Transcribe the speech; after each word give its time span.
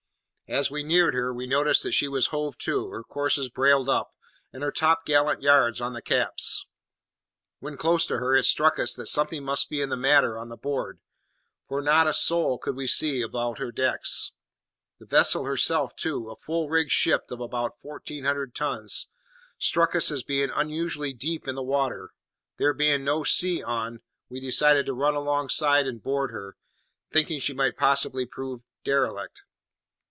As 0.47 0.69
we 0.69 0.83
neared 0.83 1.13
her, 1.13 1.33
we 1.33 1.47
noticed 1.47 1.81
that 1.83 1.93
she 1.93 2.09
was 2.09 2.27
hove 2.27 2.57
to, 2.57 2.89
her 2.89 3.03
courses 3.05 3.47
brailed 3.47 3.87
up, 3.87 4.13
and 4.51 4.61
her 4.63 4.69
topgallant 4.69 5.41
yards 5.41 5.79
on 5.79 5.93
the 5.93 6.01
caps. 6.01 6.65
When 7.59 7.77
close 7.77 8.05
to 8.07 8.17
her, 8.17 8.35
it 8.35 8.43
struck 8.43 8.77
us 8.77 8.93
that 8.95 9.05
something 9.05 9.45
must 9.45 9.69
be 9.69 9.85
the 9.85 9.95
matter 9.95 10.37
on 10.37 10.49
board, 10.57 10.99
for 11.69 11.81
not 11.81 12.05
a 12.05 12.11
soul 12.11 12.57
could 12.57 12.75
we 12.75 12.85
see 12.85 13.21
about 13.21 13.59
her 13.59 13.71
decks. 13.71 14.33
The 14.99 15.05
vessel 15.05 15.45
herself 15.45 15.95
too 15.95 16.29
a 16.29 16.35
full 16.35 16.67
rigged 16.67 16.91
ship 16.91 17.31
of 17.31 17.39
about 17.39 17.79
fourteen 17.81 18.25
hundred 18.25 18.53
tons 18.53 19.07
struck 19.57 19.95
us 19.95 20.11
as 20.11 20.21
being 20.23 20.49
unusually 20.53 21.13
deep 21.13 21.47
in 21.47 21.55
the 21.55 21.63
water. 21.63 22.09
There 22.57 22.73
being 22.73 23.05
no 23.05 23.23
sea 23.23 23.63
on, 23.63 24.01
we 24.27 24.41
decided 24.41 24.85
to 24.87 24.93
run 24.93 25.15
alongside 25.15 25.87
and 25.87 26.03
board 26.03 26.31
her, 26.31 26.57
thinking 27.09 27.39
she 27.39 27.53
might 27.53 27.77
possibly 27.77 28.25
prove 28.25 28.63
derelict. 28.83 29.43